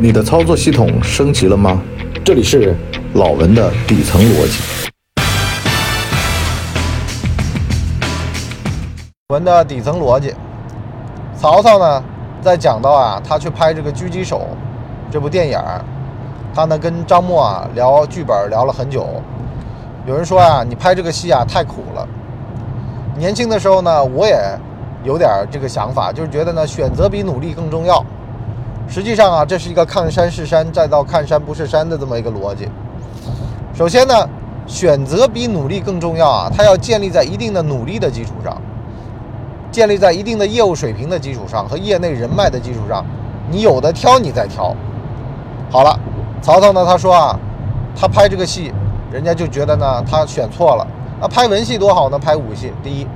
[0.00, 1.82] 你的操作系统升级了吗？
[2.24, 2.72] 这里是
[3.14, 4.62] 老文的底层逻辑。
[9.30, 10.32] 文的底层逻辑，
[11.36, 12.04] 曹操呢，
[12.40, 14.46] 在讲到啊，他去拍这个《狙击手》
[15.12, 15.58] 这部电影，
[16.54, 19.04] 他呢跟张默啊聊剧本聊了很久。
[20.06, 22.06] 有人说啊，你拍这个戏啊太苦了。
[23.16, 24.38] 年轻的时候呢，我也
[25.02, 28.00] 有点这个想法，就是觉得呢，选择比努力更重要。
[28.88, 32.66] 实际上啊，这是一个看山是山，再到看山不是山的这么一个逻辑。
[33.74, 34.14] 首先呢，
[34.66, 38.56] 选择比努力更重要啊，它要建立在一定的努力的基础上，
[39.70, 43.04] 建立在一定的业务水平的基础上和业内人脉的基础上，
[43.50, 44.74] 你有的挑你再挑。
[45.70, 46.00] 好了，
[46.40, 47.38] 曹操呢，他说啊，
[47.94, 48.72] 他拍这个戏，
[49.12, 50.86] 人家就觉得呢，他选错了。
[51.20, 52.18] 那拍文戏多好呢？
[52.18, 53.06] 拍武戏，第一，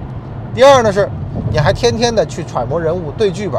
[0.54, 1.08] 第二呢是，
[1.50, 3.58] 你还天天的去揣摩人物、对剧本，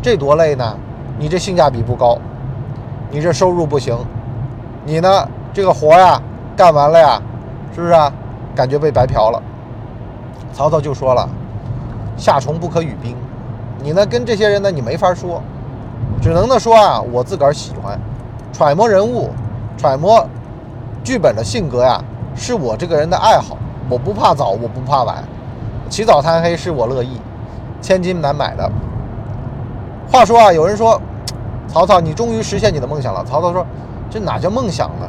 [0.00, 0.76] 这多累呢？
[1.18, 2.16] 你这性价比不高，
[3.10, 3.96] 你这收入不行，
[4.84, 6.20] 你呢这个活呀
[6.56, 7.20] 干完了呀，
[7.74, 8.12] 是不是啊？
[8.54, 9.42] 感觉被白嫖了。
[10.52, 11.28] 曹操就说了
[12.16, 13.14] ：“夏虫不可语冰。”
[13.82, 15.40] 你呢跟这些人呢你没法说，
[16.20, 17.98] 只能呢说啊，我自个儿喜欢，
[18.52, 19.30] 揣摩人物，
[19.76, 20.26] 揣摩
[21.04, 22.02] 剧本的性格呀，
[22.34, 23.56] 是我这个人的爱好。
[23.88, 25.22] 我不怕早，我不怕晚，
[25.88, 27.20] 起早贪黑是我乐意，
[27.80, 28.70] 千金难买的。
[30.10, 31.00] 话说啊，有人说。
[31.70, 33.22] 曹操，你终于实现你的梦想了。
[33.26, 33.64] 曹操说
[34.08, 35.06] ：“这哪叫梦想呢？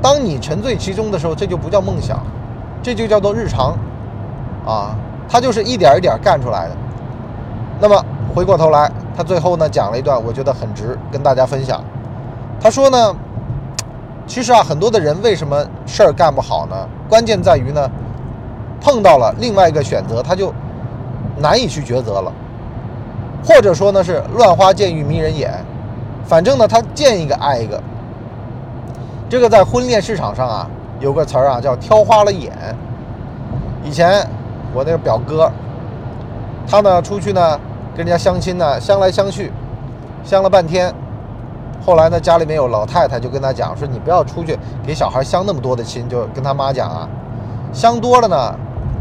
[0.00, 2.18] 当你沉醉其中的时候，这就不叫梦想，
[2.82, 3.76] 这就叫做日常，
[4.66, 4.96] 啊，
[5.28, 6.74] 他就是一点一点干出来的。
[7.78, 11.84] 那么回过头来，他最后呢讲了一段，我觉得很值跟大家分享。
[12.58, 13.14] 他说呢，
[14.26, 16.88] 其实啊，很多的人为什么事儿干不好呢？
[17.06, 17.86] 关键在于呢，
[18.80, 20.50] 碰到了另外一个选择，他就
[21.36, 22.32] 难以去抉择了。”
[23.44, 25.52] 或者说呢是乱花渐欲迷人眼，
[26.24, 27.80] 反正呢他见一个爱一个。
[29.28, 30.68] 这个在婚恋市场上啊
[31.00, 32.52] 有个词儿啊叫挑花了眼。
[33.84, 34.26] 以前
[34.74, 35.50] 我那个表哥，
[36.66, 37.60] 他呢出去呢
[37.96, 39.52] 跟人家相亲呢相来相去，
[40.24, 40.92] 相了半天，
[41.84, 47.08] 后来呢家里面有老太太就跟他讲说你不要出去给小孩相那么多的亲，就跟他妈讲啊，
[47.72, 48.54] 相多了呢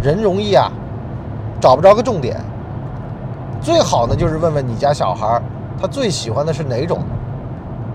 [0.03, 0.71] 人容易啊
[1.59, 2.39] 找不着个重点。
[3.65, 5.41] 最好呢，就是问问你家小孩儿，
[5.81, 6.99] 他最喜欢的是哪种？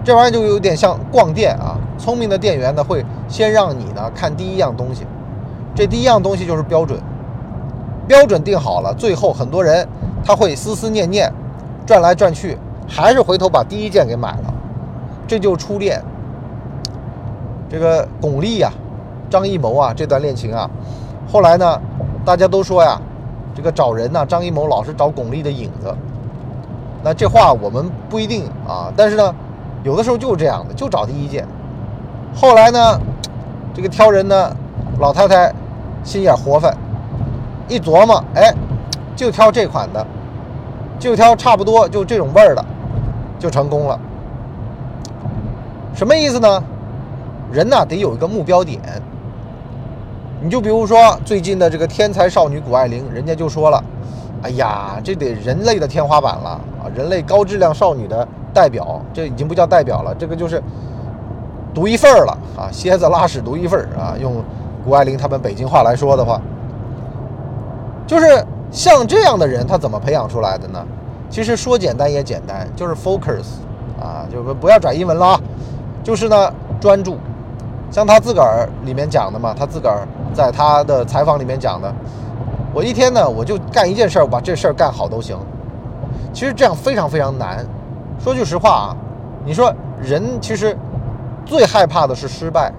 [0.03, 1.79] 这玩意儿就有点像逛店啊。
[1.97, 5.07] 聪明的店员呢，会先让你呢看第一样东西，
[5.73, 6.99] 这第一样东西就是标准。
[8.09, 9.87] 标准定好了，最后很多人
[10.25, 11.33] 他会思思念念，
[11.87, 12.59] 转来转去，
[12.89, 14.53] 还是回头把第一件给买了。
[15.29, 16.03] 这就是初恋。
[17.69, 18.73] 这个巩俐呀，
[19.31, 20.69] 张艺谋啊，这段恋情啊，
[21.31, 21.81] 后来呢，
[22.25, 23.01] 大家都说呀。
[23.55, 25.94] 这个找人呢，张艺谋老是找巩俐的影子。
[27.03, 29.34] 那这话我们不一定啊，但是呢，
[29.83, 31.47] 有的时候就是这样的，就找第一件。
[32.34, 33.00] 后来呢，
[33.75, 34.55] 这个挑人呢，
[34.99, 35.53] 老太太
[36.05, 36.77] 心眼活泛，
[37.69, 38.53] 一琢磨，哎，
[39.16, 40.06] 就挑这款的，
[40.99, 42.65] 就挑差不多就这种味儿的，
[43.39, 43.99] 就成功了。
[45.94, 46.62] 什么意思呢？
[47.50, 48.81] 人呢得有一个目标点。
[50.43, 53.84] 你就比如说最近的这个天才少女谷爱凌，人家就说了
[54.43, 56.49] ：“哎呀，这得人类的天花板了
[56.83, 56.89] 啊！
[56.95, 60.62] 人类高质量少女的代表，这已经不叫代表了，这个就是
[61.75, 62.73] 独一份儿了啊！
[62.73, 64.17] 蝎子拉屎独一份儿啊！
[64.19, 64.43] 用
[64.83, 66.41] 谷爱凌他们北京话来说的话，
[68.07, 70.83] 就是像这样的人，他怎么培养出来的呢？
[71.28, 73.45] 其实说简单也简单，就是 focus
[74.01, 75.41] 啊，就不不要转英文了啊，
[76.03, 77.19] 就是呢专注。
[77.91, 80.09] 像他自个儿里面讲的嘛，他自个儿。
[80.33, 81.93] 在他的采访里面讲的，
[82.73, 85.37] 我一天呢，我就干一件事儿，我把这事儿干好都行。
[86.33, 87.67] 其实这样非常非常难。
[88.19, 88.97] 说句实话啊，
[89.45, 90.77] 你说人其实
[91.45, 92.73] 最害怕的是失败。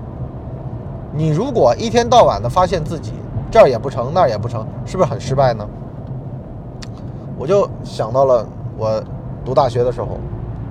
[1.14, 3.12] 你如果一天到晚的发现自己
[3.52, 5.68] 这儿也不成那儿也不成，是不是很失败呢？
[7.38, 8.46] 我就想到了
[8.78, 9.04] 我
[9.44, 10.18] 读大学的时候，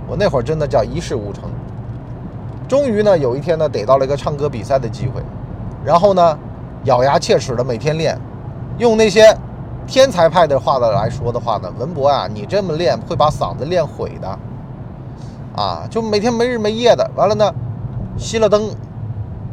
[0.09, 1.45] 我那会儿真的叫一事无成。
[2.66, 5.21] 终于呢，有一天呢，得到了一个唱歌比赛的机会，
[5.84, 6.39] 然后呢。
[6.84, 8.18] 咬牙切齿的每天练，
[8.78, 9.36] 用那些
[9.86, 14.38] 天才派的话的来说的话呢，文博啊，你这么练会把嗓子练毁的，
[15.60, 17.53] 啊，就每天没日没夜的，完了呢，
[18.18, 18.71] 熄了灯，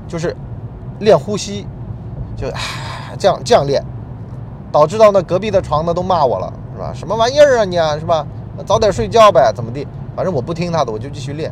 [0.08, 0.36] 就是
[1.00, 1.68] 练呼吸，
[2.36, 2.48] 就
[3.18, 3.84] 这样这样练，
[4.72, 6.92] 导致到那隔壁的床呢都骂我了，是吧？
[6.94, 8.26] 什么玩意儿啊你啊，是吧？
[8.66, 9.86] 早点睡觉呗，怎么地？
[10.16, 11.52] 反正我不听他的，我就继续练。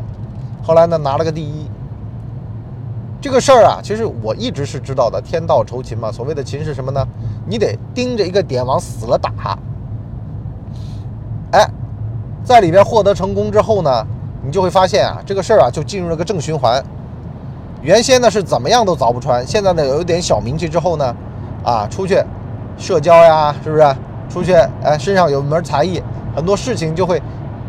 [0.63, 1.69] 后来呢，拿了个第一。
[3.25, 5.19] 这个事儿啊，其实我一直是知道的。
[5.19, 7.04] 天道酬勤嘛，所谓的勤是什么呢？
[7.48, 9.57] 你得盯着一个点往死了打。
[11.51, 11.68] 哎，
[12.44, 14.06] 在里边获得成功之后呢，
[14.44, 16.80] 你就会发现啊，这个事儿啊就进入了个正循环。
[17.81, 21.16] 原先呢是怎么样都凿不穿，现在呢有一点小名气之后呢，
[21.63, 22.24] 啊，出去
[22.77, 23.95] 社交呀，是不是？
[24.30, 26.00] 出去哎，身上有一门才艺，
[26.36, 27.19] 很多事情就会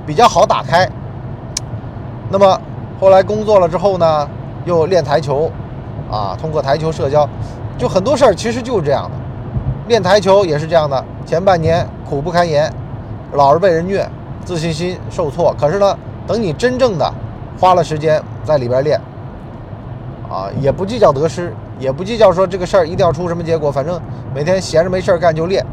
[0.06, 0.86] 比较好打开。
[2.28, 2.60] 那么
[3.00, 4.28] 后来工作了之后呢，
[4.66, 5.50] 又练台球，
[6.10, 7.26] 啊，通过台球社交，
[7.78, 9.10] 就很多事儿其实就是这样的。
[9.88, 12.70] 练台球也是这样的，前半年苦不堪言，
[13.32, 14.06] 老是被人虐，
[14.44, 15.54] 自信心受挫。
[15.58, 15.96] 可是呢，
[16.26, 17.10] 等你真正的
[17.60, 19.00] 花了时间在里边练，
[20.28, 24.00] 啊，也不计较得失，也不计较说这个事儿一定要出什么结果，反正
[24.34, 25.64] 每天闲着没事儿干就练。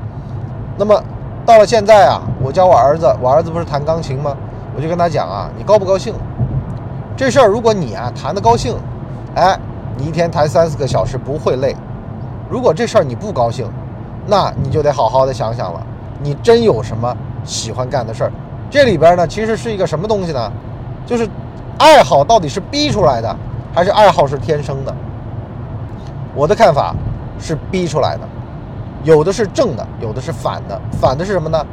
[0.77, 1.03] 那么
[1.43, 4.37] 到了现在啊，我教我儿子，我儿子不是弹钢琴吗？
[4.75, 6.13] 我就跟他讲啊，你高不高兴？
[7.15, 8.75] 这事儿如果你啊谈的高兴，
[9.35, 9.57] 哎，
[9.97, 11.75] 你一天谈三四个小时不会累。
[12.49, 13.67] 如果这事儿你不高兴，
[14.25, 15.85] 那你就得好好的想想了。
[16.21, 18.31] 你真有什么喜欢干的事儿？
[18.69, 20.51] 这里边呢，其实是一个什么东西呢？
[21.05, 21.29] 就是
[21.77, 23.35] 爱好到底是逼出来的，
[23.73, 24.95] 还是爱好是天生的？
[26.33, 26.95] 我的看法
[27.39, 28.21] 是逼出来的。
[29.03, 30.79] 有的是正的，有的是反的。
[30.99, 31.63] 反的是什么呢？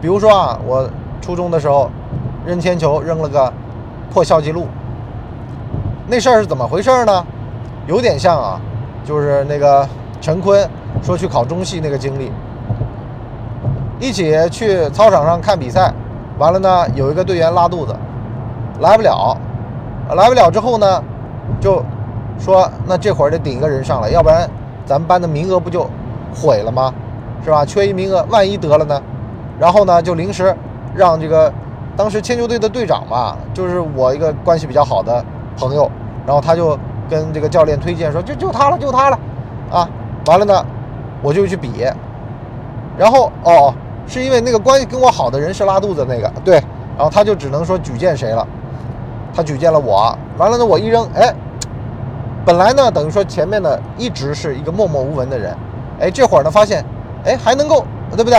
[0.00, 0.88] 比如说啊，我
[1.20, 1.90] 初中的时候
[2.44, 3.52] 扔铅球扔了个
[4.12, 4.66] 破校记录，
[6.06, 7.24] 那事儿是怎么回事呢？
[7.86, 8.60] 有点像啊，
[9.06, 9.88] 就是那个
[10.20, 10.68] 陈坤
[11.02, 12.30] 说去考中戏那个经历。
[13.98, 15.90] 一起去操场上看比赛，
[16.36, 17.96] 完了呢，有一个队员拉肚子，
[18.80, 19.34] 来不了，
[20.14, 21.02] 来不了之后呢，
[21.58, 21.82] 就
[22.38, 24.46] 说那这会儿得顶一个人上来，要不然
[24.84, 25.88] 咱们班的名额不就？
[26.34, 26.92] 毁了吗？
[27.44, 27.64] 是吧？
[27.64, 29.00] 缺一名额，万一得了呢？
[29.58, 30.54] 然后呢，就临时
[30.94, 31.52] 让这个
[31.96, 35.24] 当时铅球队的队长嘛，就是我一个关系比较好的
[35.56, 35.90] 朋友，
[36.26, 36.78] 然后他就
[37.08, 39.18] 跟这个教练推荐说，就就他了，就他了，
[39.70, 39.88] 啊，
[40.26, 40.64] 完了呢，
[41.22, 41.84] 我就去比，
[42.96, 43.72] 然后哦，
[44.06, 46.54] 是因为那个关系跟我好的人是拉肚子那个，对，
[46.96, 48.46] 然后他就只能说举荐谁了，
[49.34, 51.34] 他举荐了我，完了呢，我一扔，哎，
[52.44, 55.56] 本来呢，等于说前面呢一直是一个默默无闻的人。
[56.00, 56.84] 哎，这会儿呢，发现，
[57.24, 57.84] 哎，还能够，
[58.16, 58.36] 对不对？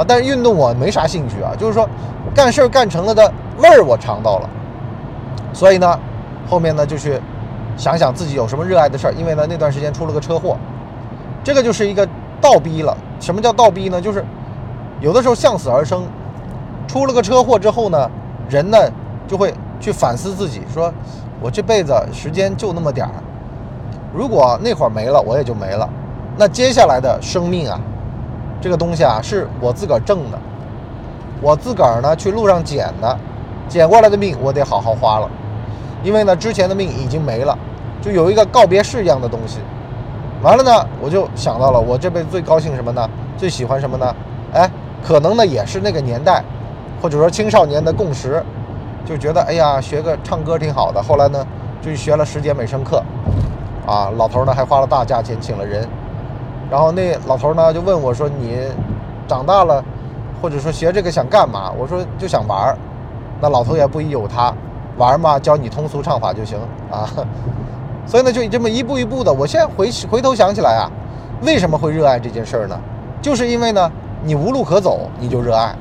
[0.00, 1.86] 啊，但是运动我没啥兴趣啊，就是说，
[2.34, 4.48] 干事儿干成了的味儿我尝到了，
[5.52, 5.98] 所以呢，
[6.48, 7.20] 后面呢就去
[7.76, 10.56] 想想自己有什么热爱的事儿，因为呢那段时间出了个车祸，
[11.44, 12.08] 这个就是一个
[12.40, 12.96] 倒逼了。
[13.20, 14.00] 什么叫倒逼呢？
[14.00, 14.24] 就是
[15.00, 16.04] 有的时候向死而生，
[16.88, 18.10] 出了个车祸之后呢，
[18.48, 18.78] 人呢
[19.28, 20.90] 就会去反思自己，说
[21.42, 23.12] 我这辈子时间就那么点儿，
[24.14, 25.86] 如果那会儿没了，我也就没了。
[26.38, 27.78] 那接下来的生命啊，
[28.60, 30.38] 这个东西啊，是我自个儿挣的，
[31.40, 33.18] 我自个儿呢去路上捡的，
[33.68, 35.28] 捡过来的命我得好好花了，
[36.02, 37.56] 因为呢之前的命已经没了，
[38.02, 39.60] 就有一个告别式一样的东西。
[40.42, 43.08] 完了呢，我就想到了我这辈子最高兴什么呢？
[43.36, 44.14] 最喜欢什么呢？
[44.52, 44.70] 哎，
[45.02, 46.42] 可能呢也是那个年代，
[47.00, 48.42] 或者说青少年的共识，
[49.06, 51.02] 就觉得哎呀学个唱歌挺好的。
[51.02, 51.46] 后来呢
[51.80, 53.02] 就学了十节美声课，
[53.86, 55.88] 啊，老头呢还花了大价钱请了人。
[56.70, 58.60] 然后那老头呢就问我说：“你
[59.26, 59.82] 长大了，
[60.40, 62.78] 或者说学这个想干嘛？”我说：“就想玩儿。”
[63.42, 64.54] 那老头也不疑有他，
[64.96, 66.58] 玩嘛，教你通俗唱法就行
[66.90, 67.08] 啊。
[68.06, 69.32] 所以呢，就这么一步一步的。
[69.32, 70.90] 我现在回回头想起来啊，
[71.42, 72.78] 为什么会热爱这件事儿呢？
[73.20, 73.90] 就是因为呢，
[74.22, 75.74] 你无路可走，你就热爱。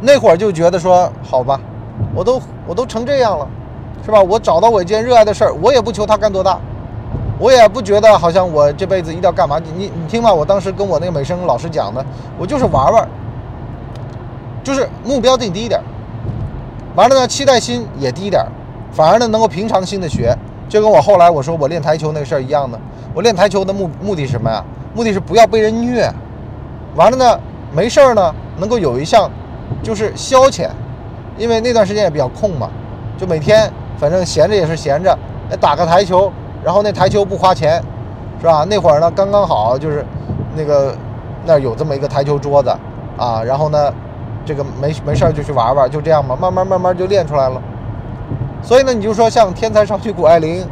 [0.00, 1.58] 那会儿就觉得说，好吧，
[2.14, 3.46] 我都我都成这样了，
[4.04, 4.20] 是吧？
[4.22, 6.58] 我找到我一件热爱的事儿，我也不求他干多大。
[7.38, 9.60] 我也不觉得好像我这辈子一定要干嘛。
[9.76, 12.04] 你你听吧，我当时跟我那个美声老师讲的，
[12.36, 13.08] 我就是玩玩，
[14.64, 15.80] 就是目标定低一点，
[16.96, 18.44] 完了呢，期待心也低一点，
[18.90, 20.36] 反而呢能够平常心的学，
[20.68, 22.78] 就跟我后来我说我练台球那个事儿一样的。
[23.14, 24.64] 我练台球的目目的是什么呀？
[24.94, 26.12] 目的是不要被人虐，
[26.96, 27.40] 完了呢
[27.72, 29.30] 没事儿呢能够有一项
[29.82, 30.68] 就是消遣，
[31.36, 32.68] 因为那段时间也比较空嘛，
[33.16, 35.16] 就每天反正闲着也是闲着，
[35.60, 36.32] 打个台球。
[36.68, 37.82] 然后那台球不花钱，
[38.38, 38.62] 是吧？
[38.68, 40.04] 那会儿呢，刚刚好就是
[40.54, 40.94] 那个
[41.46, 42.68] 那有这么一个台球桌子
[43.16, 43.42] 啊。
[43.42, 43.90] 然后呢，
[44.44, 47.58] 这个没没事儿就去玩玩，就这样嘛，慢慢慢慢就练出来了。
[48.62, 50.62] 所以呢，你就说像天才少女谷爱凌，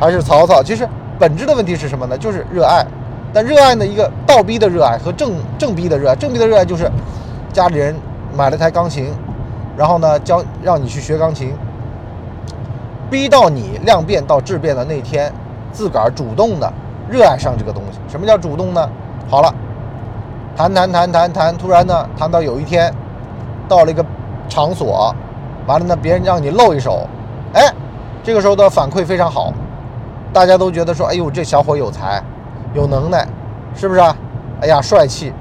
[0.00, 0.88] 还是曹操，其实
[1.18, 2.16] 本质的问题是什么呢？
[2.16, 2.82] 就是热爱。
[3.34, 6.90] 但热爱呢，一个倒逼的热爱和正正逼的热爱，正逼的热爱就是
[7.52, 7.94] 家里人
[8.34, 9.12] 买了台钢琴，
[9.76, 11.52] 然后呢教让你去学钢琴。
[13.10, 15.32] 逼到你量变到质变的那天，
[15.72, 16.72] 自个儿主动的
[17.08, 17.98] 热爱上这个东西。
[18.08, 18.88] 什么叫主动呢？
[19.28, 19.54] 好了，
[20.56, 22.92] 谈谈谈谈谈，突然呢谈到有一天，
[23.68, 24.04] 到了一个
[24.48, 25.14] 场所，
[25.66, 27.06] 完了呢别人让你露一手，
[27.52, 27.72] 哎，
[28.22, 29.52] 这个时候的反馈非常好，
[30.32, 32.22] 大家都觉得说，哎呦这小伙有才，
[32.74, 33.26] 有能耐，
[33.74, 34.16] 是不是啊？
[34.60, 35.32] 哎呀帅气，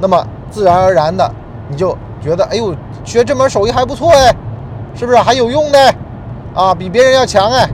[0.00, 1.30] 那么自然而然的
[1.68, 4.34] 你就觉得，哎呦学这门手艺还不错哎，
[4.94, 5.78] 是不是还有用呢？
[6.54, 7.68] 啊，比别人要强哎，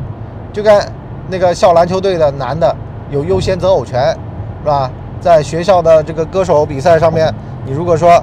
[0.52, 0.92] 就跟
[1.28, 2.74] 那个校篮球队的男的
[3.10, 4.10] 有优先择偶权，
[4.62, 4.90] 是吧？
[5.18, 7.32] 在学校的这个歌手比赛上面，
[7.64, 8.22] 你如果说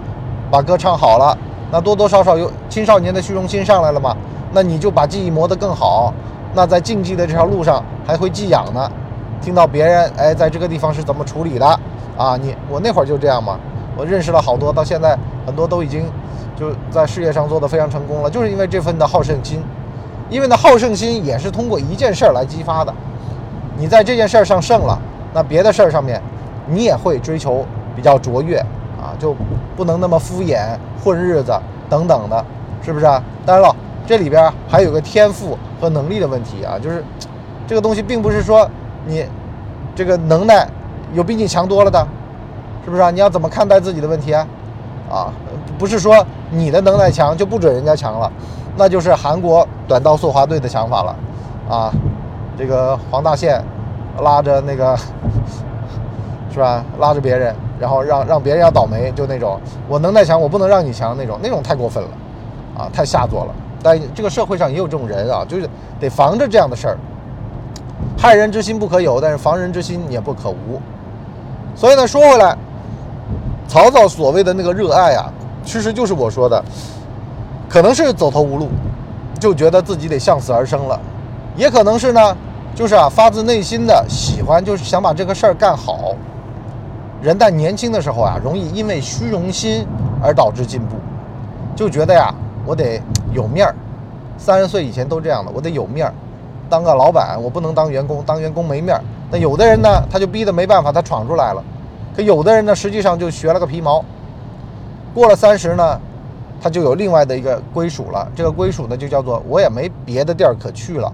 [0.52, 1.36] 把歌唱好了，
[1.72, 4.16] 那多多少少有青少年的虚荣心上来了嘛，
[4.52, 6.14] 那你就把技艺磨得更好，
[6.54, 8.90] 那在竞技的这条路上还会寄养呢。
[9.42, 11.66] 听到别人哎，在这个地方是怎么处理的
[12.16, 12.38] 啊？
[12.38, 13.60] 你我那会儿就这样嘛，
[13.98, 15.18] 我认识了好多，到现在
[15.48, 16.06] 很多都已经
[16.56, 19.62] 就在事业上做得非常成功了，就是因为这份的好胜心。
[20.34, 22.92] 因为呢，好胜心也是通过一件事儿来激发的。
[23.78, 25.00] 你在这件事儿上胜了，
[25.32, 26.20] 那别的事儿上面，
[26.66, 27.64] 你也会追求
[27.96, 28.58] 比较卓越
[29.00, 29.36] 啊，就
[29.78, 31.54] 不能那么敷衍混日子
[31.88, 32.44] 等等的，
[32.82, 33.22] 是不是啊？
[33.46, 33.76] 当然了，
[34.08, 37.04] 这里边还有个天赋和能力的问题啊，就是
[37.68, 38.68] 这个东西并不是说
[39.06, 39.28] 你
[39.94, 40.68] 这个能耐
[41.14, 42.08] 有比你强多了的，
[42.84, 43.12] 是不是啊？
[43.12, 44.48] 你要怎么看待自己的问题啊？
[45.12, 45.34] 啊，
[45.78, 48.32] 不是说你的能耐强就不准人家强了。
[48.76, 51.16] 那就是韩国短道速滑队的想法了，
[51.70, 51.92] 啊，
[52.58, 53.62] 这个黄大宪
[54.22, 54.98] 拉着那个
[56.52, 62.10] 是吧，拉着别人，然后让让别人要倒霉，就那种我能耐强，我不能让你强那种，那种太过分了，
[62.78, 63.54] 啊，太下作了。
[63.82, 66.98] 但这个社会上也有这种人啊，就是得防着这样的事儿。
[68.18, 70.80] 害人之心不可有，但是防人之心也不可无。
[71.76, 72.56] 所以呢，说回来，
[73.68, 75.32] 曹操所谓的那个热爱啊，
[75.66, 76.64] 其实就是我说的。
[77.68, 78.70] 可能是走投无路，
[79.44, 80.98] 就觉得自己得向死而生了，
[81.58, 82.38] 也可能是呢，
[82.74, 86.16] 就是啊发自内心的喜欢，就是想把这个事儿干好。
[87.22, 89.86] 人在年轻的时候啊，容易因为虚荣心
[90.24, 90.96] 而导致进步，
[91.76, 92.34] 就觉得呀，
[92.66, 93.02] 我得
[93.34, 93.76] 有面儿。
[94.38, 96.14] 三十岁以前都这样的，我得有面儿，
[96.70, 99.02] 当个老板，我不能当员工，当员工没面儿。
[99.30, 101.62] 那有的人呢，他就逼得没办法，他闯出来了。
[102.16, 104.06] 可有的人呢，实际上就学了个皮毛。
[105.14, 106.00] 过了三十呢。
[106.64, 111.12] 他就有另外的一个归属了，这个归属呢就叫做我也没别的地儿可去了。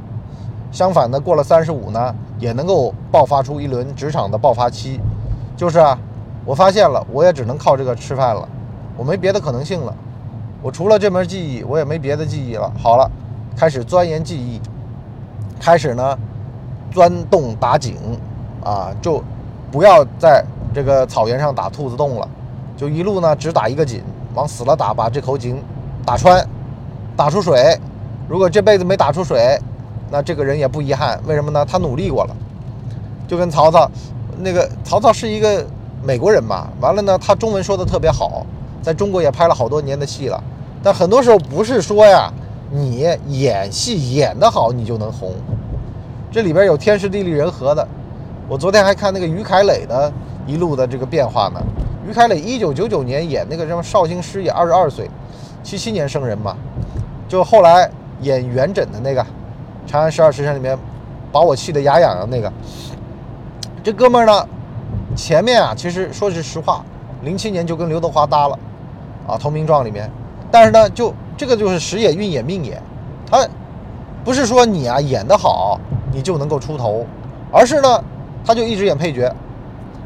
[0.71, 5.01] 相反呢，过了三十五呢，也能够爆发出一轮职场的爆发期，
[5.57, 5.97] 就是啊，
[6.45, 8.47] 我发现了，我也只能靠这个吃饭了，
[8.95, 9.91] 我没别的可能性了，
[10.61, 12.71] 我除了这门技艺，我也没别的技艺了。
[12.77, 13.09] 好了，
[13.57, 14.61] 开始钻研技艺，
[15.59, 16.15] 开始呢
[16.91, 17.95] 钻洞打井，
[18.63, 19.23] 啊，就
[19.71, 22.29] 不要在这个草原上打兔子洞了，
[22.77, 24.03] 就一路呢只打一个井。
[24.33, 25.61] 往死了打，把这口井
[26.05, 26.45] 打穿，
[27.15, 27.77] 打出水。
[28.27, 29.59] 如果这辈子没打出水，
[30.11, 31.19] 那这个人也不遗憾。
[31.25, 31.65] 为什么呢？
[31.65, 32.35] 他努力过了。
[33.27, 33.89] 就跟曹操，
[34.39, 35.65] 那个曹操是一个
[36.03, 38.45] 美国人嘛，完了呢，他中文说的特别好，
[38.81, 40.43] 在中国也拍了好多年的戏了。
[40.81, 42.31] 但很多时候不是说呀，
[42.71, 45.33] 你演戏演得好你就能红，
[46.31, 47.87] 这里边有天时地利人和的。
[48.47, 50.11] 我昨天还看那个于凯磊的
[50.47, 51.61] 一路的这个变化呢。
[52.09, 55.07] 于凯磊一九九九年演那个什么绍兴师爷，二十二岁，
[55.61, 56.57] 七七年生人嘛，
[57.27, 57.87] 就后来
[58.21, 59.21] 演元稹的那个
[59.85, 60.75] 《长安十二时辰》里面，
[61.31, 62.51] 把我气得牙痒痒那个。
[63.83, 64.47] 这哥们儿呢，
[65.15, 66.83] 前面啊，其实说句实话，
[67.21, 68.57] 零七年就跟刘德华搭了，
[69.27, 70.09] 啊，《投名状》里面，
[70.49, 72.81] 但是呢，就这个就是时也运也命也，
[73.29, 73.47] 他
[74.25, 75.79] 不是说你啊演得好
[76.11, 77.05] 你就能够出头，
[77.51, 78.03] 而是呢，
[78.43, 79.31] 他就一直演配角，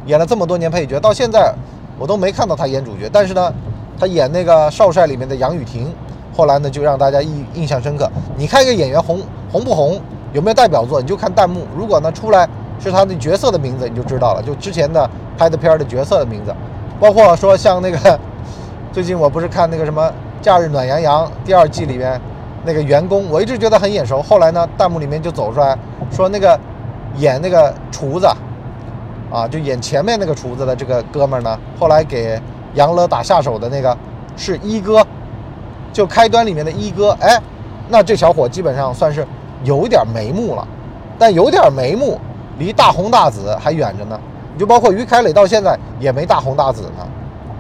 [0.06, 1.56] 演了这么多年配角，到现在。
[2.04, 3.54] 我都没看到他演主角，但是呢，
[3.98, 5.90] 他演那个少帅里面的杨雨婷，
[6.36, 8.12] 后来呢就让大家印印象深刻。
[8.36, 9.98] 你看一个演员红红不红，
[10.34, 11.66] 有没有代表作，你就看弹幕。
[11.74, 12.46] 如果呢出来
[12.78, 14.44] 是他的角色的名字，你就知道了。
[14.44, 16.54] 就之前的拍的片儿的角色的名字，
[17.00, 18.20] 包括说像那个
[18.92, 20.06] 最近我不是看那个什么
[20.42, 22.20] 《假日暖洋洋》第二季里面
[22.66, 24.22] 那个员工，我一直觉得很眼熟。
[24.22, 25.78] 后来呢，弹幕里面就走出来
[26.12, 26.60] 说那个
[27.16, 28.28] 演那个厨子。
[29.34, 32.40] 啊，就演前面那个厨子的这个哥们儿呢，后来给
[32.76, 33.98] 杨乐打下手的那个
[34.38, 35.04] 是一哥，
[35.92, 37.18] 就开端里面的一哥。
[37.20, 37.42] 哎，
[37.90, 39.26] 那这小伙基本上算是
[39.64, 40.68] 有点眉目了，
[41.18, 42.22] 但有点眉目，
[42.60, 44.20] 离大红大紫还远着呢。
[44.54, 47.08] 你就包括于凯磊到现在也没大红大紫呢，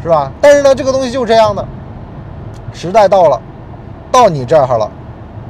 [0.03, 0.31] 是吧？
[0.39, 1.65] 但是呢，这个东西就这样的，
[2.71, 3.41] 时代到了，
[4.11, 4.91] 到你这儿了，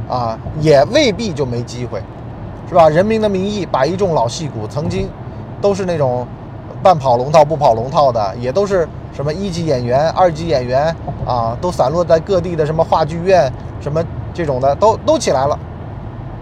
[0.07, 2.01] 啊，也未必就没机会，
[2.69, 2.87] 是吧？
[2.87, 5.09] 人民的名义把一众老戏骨曾经。
[5.63, 6.27] 都是那种
[6.83, 10.93] 半跑龙套不跑龙套的，也都是什么一级演员、二级演员
[11.25, 14.03] 啊，都散落在各地的什么话剧院、什么
[14.33, 15.57] 这种的，都都起来了。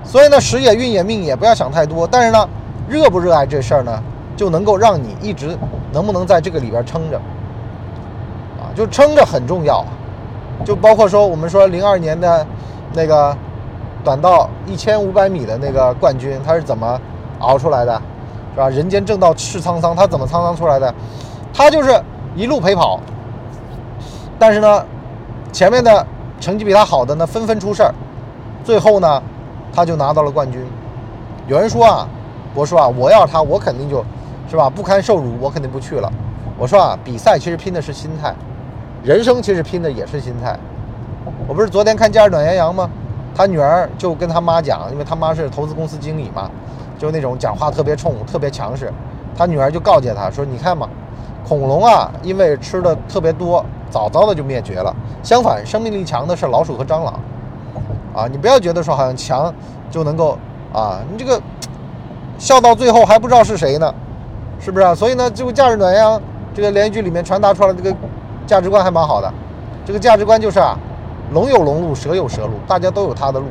[0.03, 2.07] 所以呢，时也运也命也，不要想太多。
[2.07, 2.49] 但是呢，
[2.89, 4.01] 热不热爱这事儿呢，
[4.35, 5.55] 就能够让你一直
[5.93, 7.17] 能不能在这个里边撑着
[8.57, 8.73] 啊？
[8.75, 9.85] 就撑着很重要。
[10.65, 12.43] 就包括说我们说零二年的
[12.93, 13.37] 那个
[14.03, 16.99] 短道一千五百米的那个冠军，他是怎么
[17.37, 18.01] 熬出来的？
[18.53, 18.70] 是吧？
[18.70, 20.93] 人间正道是沧桑，他怎么沧桑出来的？
[21.53, 22.01] 他就是
[22.36, 23.00] 一路陪跑，
[24.39, 24.86] 但是呢，
[25.51, 26.05] 前面的
[26.39, 27.93] 成绩比他好的呢，纷纷出事儿，
[28.63, 29.22] 最后呢，
[29.74, 30.65] 他就拿到了冠军。
[31.48, 32.08] 有人说啊，
[32.53, 34.03] 我说啊，我要他，我肯定就
[34.50, 36.12] 是吧，不堪受辱，我肯定不去了。
[36.58, 38.34] 我说啊，比赛其实拼的是心态，
[39.03, 40.58] 人生其实拼的也是心态。
[41.48, 42.89] 我不是昨天看《假日暖洋洋》吗？
[43.36, 46.50] 他女儿就跟他妈讲，因为他妈是投资公司经理嘛，
[47.01, 48.93] 就那种讲话特别冲、特别强势。
[49.36, 50.88] 他女儿就告诫他说：“你看嘛，
[51.43, 54.96] 恐龙啊，因为吃的特别多，早早的就灭绝了。
[55.24, 57.20] 相反，生命力强的是老鼠和蟑螂。
[58.13, 59.51] 啊，你不要觉得说好像强
[59.89, 60.38] 就能够
[60.72, 61.41] 啊，你这个
[62.38, 63.91] 笑到最后还不知道是谁呢，
[64.60, 64.96] 是不是？
[64.96, 66.20] 所以呢，这个《假日暖阳》
[66.53, 67.91] 这个连续剧里面传达出来这个
[68.46, 69.34] 价值观还蛮好的。
[69.84, 70.77] 这个价值观就是啊。”
[71.34, 73.46] 龙有龙路，蛇有蛇路，大家都有他的路。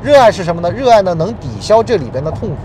[0.00, 0.70] 热爱是什么呢？
[0.70, 2.56] 热爱呢能抵消这里边的痛苦。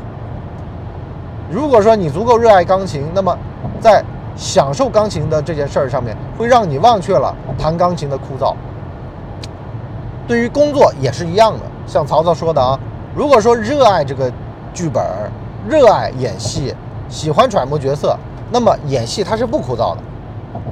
[1.53, 3.37] 如果说你足够热爱钢琴，那么
[3.79, 4.03] 在
[4.35, 8.55] 享受钢琴的这件事儿上面，会让你忘却了弹钢琴的枯燥。
[10.27, 12.79] 对于工作也是一样的，像曹操说的啊，
[13.15, 14.31] 如果说热爱这个
[14.73, 15.03] 剧本，
[15.69, 16.73] 热爱演戏，
[17.07, 18.17] 喜欢揣摩角色，
[18.51, 19.97] 那么演戏它是不枯燥的。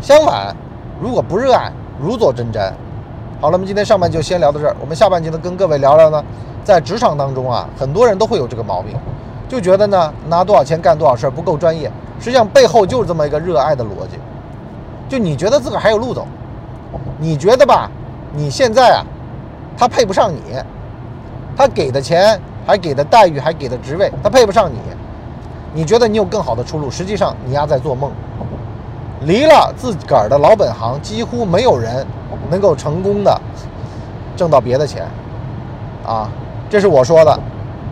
[0.01, 0.55] 相反，
[0.99, 1.71] 如果不热爱，
[2.01, 2.71] 如坐针毡。
[3.39, 4.75] 好了，我们今天上半就先聊到这儿。
[4.81, 6.23] 我们下半集呢，跟各位聊聊呢，
[6.63, 8.95] 在职场当中啊，很多人都会有这个毛病，
[9.51, 11.91] 就觉得呢，拿多少钱干多少事儿不够专业。
[12.21, 14.17] 实际上背后就是这么一个热爱的逻辑。
[15.09, 16.25] 就你觉得自个儿还有路走，
[17.19, 17.91] 你觉得吧，
[18.33, 19.03] 你现在啊，
[19.77, 20.39] 他配不上你，
[21.57, 24.77] 他给的钱还给的待遇还给的职位，他配不上你，
[25.73, 28.09] 你觉得你有更好的出路，实际上你丫在做梦。
[29.25, 32.07] 离了自个儿的老本行，几乎没有人
[32.49, 33.37] 能够成功的
[34.37, 35.05] 挣到别的钱，
[36.07, 36.29] 啊，
[36.69, 37.37] 这是我说的，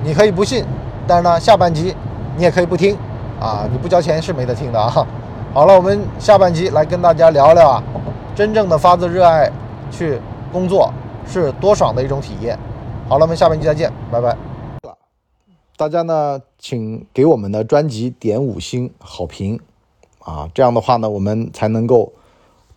[0.01, 0.63] 你可以不信，
[1.09, 1.95] 但是呢，下半集
[2.37, 2.95] 你也可以不听，
[3.39, 5.07] 啊，你不交钱是没得听的啊。
[5.55, 7.83] 好了，我们下半集来跟大家聊聊啊，
[8.35, 9.51] 真正的发自热爱
[9.89, 10.93] 去工作
[11.25, 12.55] 是多爽的一种体验。
[13.07, 14.37] 好了，我们下半集再见，拜拜。
[15.75, 19.59] 大家呢，请给我们的专辑点五星好评。
[20.19, 22.13] 啊，这样的话呢，我们才能够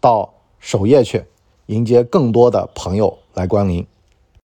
[0.00, 1.22] 到首页去
[1.66, 3.86] 迎接更多的朋友来光临。